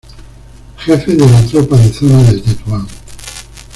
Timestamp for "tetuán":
2.39-2.87